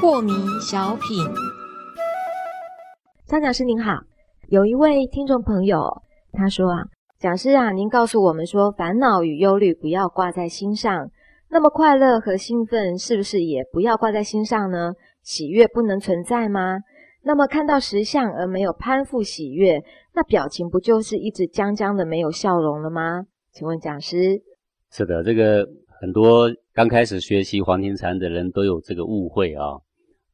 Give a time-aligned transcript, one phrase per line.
[0.00, 1.24] 破迷小品，
[3.26, 4.00] 张讲师您好，
[4.48, 6.84] 有一位听众朋友他说啊，
[7.18, 11.10] 讲师啊，您告诉我们说，烦恼与忧虑不要挂在心上，
[11.50, 14.92] 那么快乐和兴奋是不是也不要挂在心上呢？
[15.22, 16.78] 喜悦不能存在吗？
[17.22, 19.82] 那么看到实相而没有攀附喜悦，
[20.14, 23.26] 那表情不就是一直僵僵的没有笑容了吗？
[23.52, 24.40] 请问讲师，
[24.90, 25.66] 是的，这个
[26.00, 29.64] 很多刚开始学习黄庭禅的人都有这个误会啊。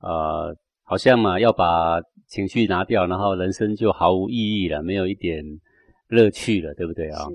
[0.00, 5.42] 呃，好像嘛，要把情绪拿掉，然后人生就毫无意义了，没有一点
[6.08, 7.26] 乐趣了，对不对啊？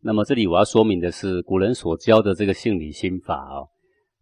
[0.00, 3.68] 那么这里我要说明的是，古人所教的这个性理心法哦，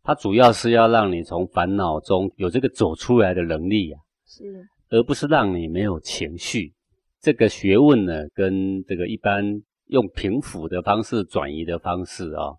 [0.02, 6.72] 它主要是要让你从烦恼中有这个走出来的能力呀，是，而不是让你没有情绪。
[7.20, 9.42] 这个学问呢，跟这个一般
[9.86, 12.52] 用平抚的方式、转移的方式啊，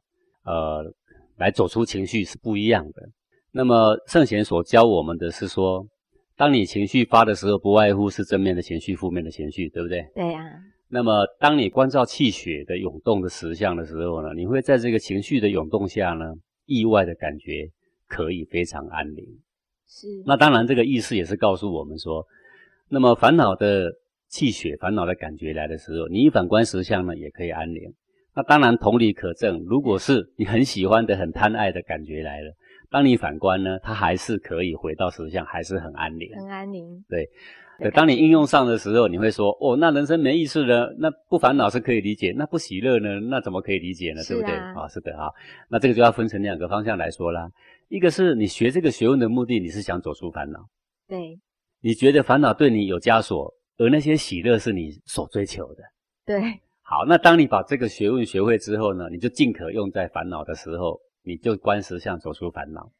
[0.46, 0.94] 呃，
[1.38, 3.10] 来走出情绪是不一样的。
[3.52, 5.86] 那么圣贤所教我们的是说，
[6.36, 10.06] 当你情绪发的时候，不外乎是正面的情绪、负面的情绪，对不对？
[10.14, 10.44] 对呀。
[10.88, 16.26] 那么当你关照气血的涌动的实相的时候呢，你会在这个情绪的涌动下呢，
[16.66, 17.70] 意外的感觉
[18.08, 19.26] 可以非常安宁。
[19.88, 20.08] 是。
[20.26, 22.26] 那当然，这个意思也是告诉我们说，
[22.90, 23.92] 那么烦恼的
[24.28, 27.94] 气血、烦恼的感觉来的时候，你反观实相呢，也可以安宁。
[28.36, 32.54] 那当然同理可证，如果是你很喜欢的、很贪爱的感觉来了。
[32.96, 37.04] 当你反观呢，它还是可以回到实相，还是很安宁，很安宁。
[37.10, 37.30] 对，
[37.78, 37.92] 对。
[37.92, 43.20] 当你应用上的时候，你会说：哦，那人生没意思了，那不烦恼是可以理解，那不喜乐呢？
[43.30, 44.24] 那怎么可以理解呢？
[44.24, 44.56] 对不对？
[44.56, 45.30] 啊，是的啊。
[45.68, 47.52] 那这个就要分成两个方向来说啦。
[47.90, 50.66] 一个是你学这个学问的目的，你是想走出烦恼。
[51.06, 51.38] 对。
[51.82, 55.84] 你觉得烦恼对你有枷锁，而那些喜乐是你所追求的。
[56.26, 56.40] 对。
[56.82, 60.98] 好，那当你把这个学问学会之后呢，你就尽可用在烦恼的时候。
[61.26, 62.92] 你就观实相，走出烦恼，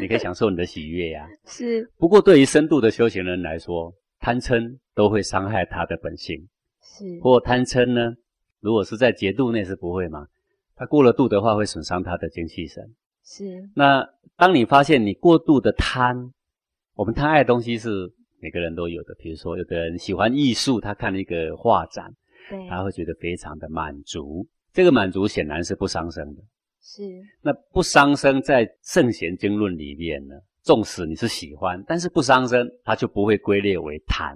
[0.00, 1.28] 你可以享受你的喜悦呀。
[1.46, 1.88] 是。
[1.96, 6.48] 不过对于深度的修行人来说，贪嗔都会伤害他的本性。
[6.82, 7.16] 是。
[7.18, 8.16] 不过贪嗔呢，
[8.60, 10.26] 如果是在节度内是不会嘛？
[10.74, 12.94] 他过了度的话，会损伤他的精气神。
[13.24, 13.70] 是。
[13.74, 14.04] 那
[14.36, 16.32] 当你发现你过度的贪，
[16.94, 19.14] 我们贪爱的东西是每个人都有的。
[19.20, 22.12] 比如说，有的人喜欢艺术，他看了一个画展，
[22.50, 24.46] 对，他会觉得非常的满足。
[24.72, 26.42] 这个满足显然是不伤身的。
[26.90, 27.02] 是，
[27.42, 34.34] 那不伤身，在圣贤经论里面呢，纵使你是喜欢，但是不伤身，它就不会归列为贪。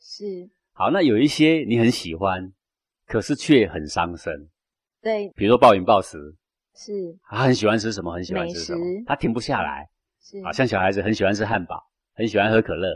[0.00, 2.50] 是，好，那有一些你很喜欢，
[3.06, 4.48] 可是却很伤身。
[5.02, 6.34] 对，比如说暴饮暴食，
[6.74, 9.86] 是，他很喜欢吃什么，很喜欢吃什么，他停不下来。
[10.22, 11.78] 是，好像小孩子很喜欢吃汉堡，
[12.14, 12.90] 很喜欢喝可乐。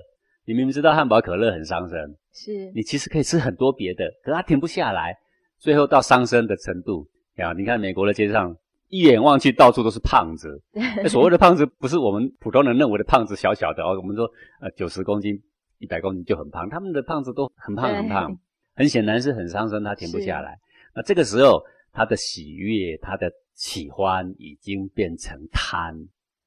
[0.46, 5.14] 你明明知道汉堡、可乐很伤身，是你其实可以吃很多别的，可是他停不下来，
[5.58, 7.06] 最后到伤身的程度。
[7.36, 8.56] 啊，你看美国的街上。
[8.88, 10.62] 一眼望去，到处都是胖子。
[11.08, 13.96] 所谓的胖子，不是我们普通人认为的胖子，小小的哦。
[13.96, 14.30] 我们说，
[14.60, 15.36] 呃，九十公斤、
[15.78, 16.68] 一百公斤就很胖。
[16.68, 18.38] 他们的胖子都很胖很胖，
[18.74, 20.56] 很显然是很伤身，他停不下来。
[20.94, 21.60] 那这个时候，
[21.92, 25.94] 他的喜悦、他的喜欢已经变成贪，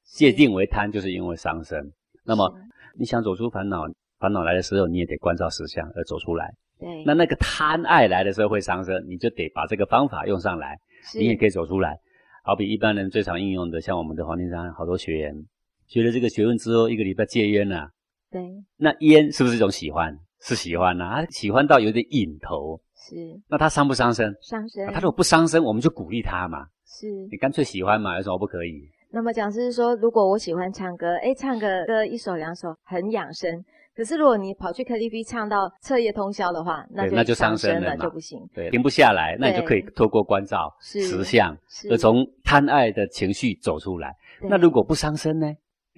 [0.05, 1.91] 界定为贪，就是因为伤身。
[2.23, 2.49] 那么，
[2.97, 3.83] 你想走出烦恼，
[4.17, 6.53] 烦恼来的时候，你也得关照实相而走出来。
[6.79, 7.03] 对。
[7.05, 10.79] 那那个贪爱来的时候会伤身，你就得把这个方法用上来，
[11.15, 11.99] 你也可以走出来。
[12.43, 15.33] 好比一般人最常应用的，像我们的黄庭山好多学员
[15.87, 17.89] 学了这个学问之后，一个礼拜戒烟呐。
[18.31, 18.41] 对。
[18.77, 20.17] 那烟是不是一种喜欢？
[20.41, 22.79] 是喜欢呐，他喜欢到有点瘾头。
[22.95, 23.15] 是。
[23.49, 24.33] 那他伤不伤身？
[24.41, 24.87] 伤身。
[24.93, 26.65] 他如果不伤身，我们就鼓励他嘛。
[26.85, 27.07] 是。
[27.29, 28.89] 你干脆喜欢嘛，有什么不可以？
[29.11, 33.51] 那么讲师说，如果我喜欢唱歌，哎，唱个歌一首两首很养生。
[33.99, 38.39] 可是如果你跑去 KTV 唱到彻夜通宵的话，那就那就伤身了就不行。
[38.53, 41.53] 对，停不下来，那你就可以透过关照实相，
[41.91, 44.15] 而从贪爱的情绪走出来。
[44.41, 45.47] 那如果不伤身呢？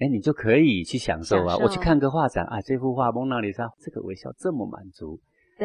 [0.00, 1.56] 哎，你就可以去享受啊。
[1.58, 5.20] 我去看个画展啊，这幅画蒙娜丽莎，这个微笑这么满足。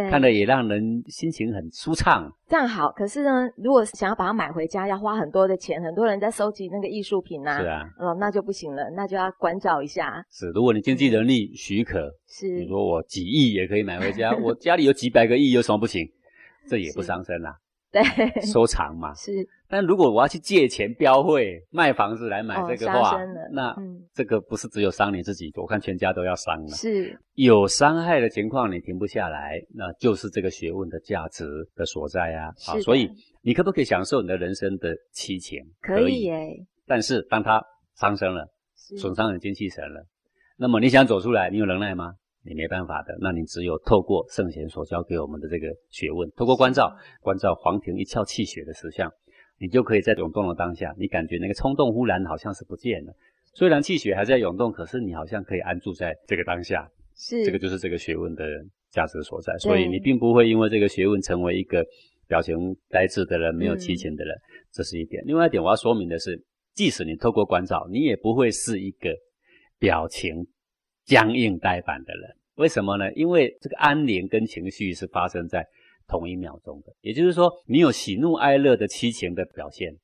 [0.10, 2.92] 看了也让人心情很舒畅，这样好。
[2.92, 5.82] 可是呢，如果想要把它买回家，要花很多的钱。
[5.82, 10.24] 很多人在收集那个艺术品呐，是啊，哦，那就不行了，那就要关照一下。
[10.30, 16.08] 是，如果你经济能力许可，是，你说我几亿也可以买回家，我家里有几百个亿，有什么不行？
[16.68, 17.56] 这也不伤身啊。
[18.04, 19.14] 对，收藏嘛。
[19.14, 19.32] 是。
[19.70, 23.18] 但如果我要去借钱标会卖房子来买这个话，
[23.52, 23.76] 那
[24.14, 26.70] 这个不是只有伤你自己，我看全家都要伤了。
[26.70, 31.46] 是有伤害的情况，你停不下来，那就是这个学问的价值
[31.76, 32.54] 的所在啊。
[32.66, 33.10] 好，所以
[33.42, 35.60] 你可不可以享受你的人生的七情？
[35.82, 36.66] 可以耶。
[36.86, 37.62] 但是当他
[37.96, 38.48] 伤身了，
[38.98, 40.06] 损伤你精气神了，
[40.58, 42.14] 那么你想走出来，你有能耐吗？
[42.48, 49.12] 你没办法的，那你只有透过圣贤所教给我们的这个学问，透过关照，关照黄庭一窍气血的实相，
[49.60, 53.14] 你就可以在涌动的当下，你感觉那个冲动忽然好像是不见了。
[53.54, 58.46] 虽然气血还在涌动，可是你好像可以安住在这个当下，是这个就是这个学问的
[58.92, 59.58] 价值所在。
[59.58, 61.84] 所以你并不会因为这个学问成为一个
[62.28, 62.56] 表情
[62.88, 64.36] 呆滞的人，没有激情的人，
[64.72, 65.24] 这是一点。
[65.26, 66.40] 另外一点我要说明的是，
[66.76, 69.10] 即使你透过关照，你也不会是一个
[69.80, 70.46] 表情
[71.08, 72.36] 僵硬呆板的人。
[72.58, 73.12] 为什么呢？
[73.14, 75.66] 因为这个安宁跟情绪是发生在
[76.08, 79.96] 同一秒钟的，也就是说，你有喜怒哀乐的七情的表现。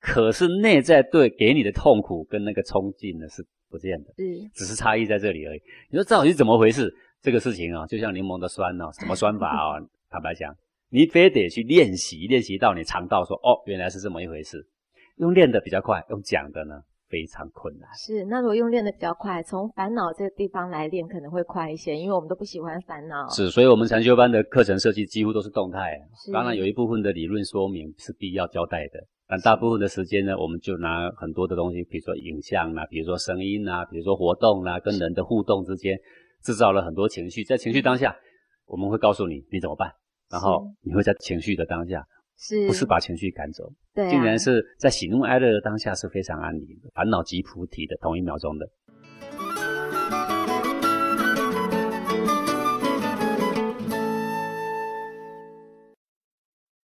[0.00, 5.62] 可是内在对给你的痛苦跟那个冲劲呢是不见的，嗯，只是差异在这里而已。
[5.90, 6.92] 你说这到底是怎么回事？
[7.20, 9.78] 这个事情啊，就像柠檬的酸哦，什么酸法啊？
[10.10, 10.52] 坦白讲，
[10.90, 14.66] 你非得去练习，练习到你尝到说哦，原来是这么一回事。
[15.18, 16.82] 用练的比较快，用讲的呢
[17.12, 17.86] 非常困难。
[17.94, 23.28] 是，那如果用练的比较快，从烦恼这个地方来练可能会快一些，因为我们都不喜欢烦恼。
[23.28, 26.00] 是，所以我们禅修班的课程设计几乎都是动态，
[26.32, 28.98] 当然有一部分的理论说明是必要交代的。
[29.28, 35.98] 但大部分的时间呢，我们就拿很多的东西，比如说影像啊，比如说声音啊，比如说活动啊，跟人的互动之间，
[36.42, 37.44] 制造了很多情绪。
[37.44, 38.16] 在情绪当下，
[38.66, 39.90] 我们会告诉你你怎么办，
[40.30, 42.04] 然后你会在情绪的当下，
[42.42, 43.72] 是不是把情绪赶走？
[43.94, 48.68] 对，竟然是在喜怒哀乐的当下是非常安宁的，烦恼即菩提的同一秒钟的。